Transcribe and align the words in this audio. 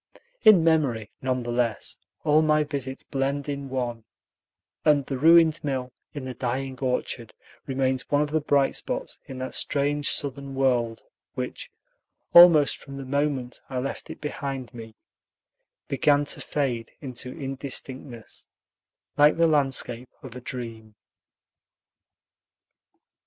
In 0.43 0.63
memory, 0.63 1.11
none 1.21 1.43
the 1.43 1.51
less, 1.51 1.99
all 2.23 2.41
my 2.41 2.63
visits 2.63 3.03
blend 3.03 3.47
in 3.47 3.69
one, 3.69 4.03
and 4.83 5.05
the 5.05 5.15
ruined 5.19 5.59
mill 5.63 5.91
in 6.15 6.25
the 6.25 6.33
dying 6.33 6.79
orchard 6.79 7.35
remains 7.67 8.09
one 8.09 8.23
of 8.23 8.31
the 8.31 8.41
bright 8.41 8.75
spots 8.75 9.19
in 9.27 9.37
that 9.37 9.53
strange 9.53 10.09
Southern 10.09 10.55
world 10.55 11.03
which, 11.35 11.69
almost 12.33 12.77
from 12.77 12.97
the 12.97 13.05
moment 13.05 13.61
I 13.69 13.77
left 13.77 14.09
it 14.09 14.19
behind 14.19 14.73
me, 14.73 14.95
began 15.87 16.25
to 16.33 16.41
fade 16.41 16.93
into 16.99 17.29
indistinctness, 17.39 18.47
like 19.17 19.37
the 19.37 19.45
landscape 19.45 20.09
of 20.23 20.35
a 20.35 20.41
dream. 20.41 20.95